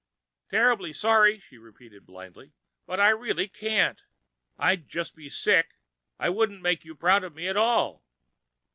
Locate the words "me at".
7.35-7.55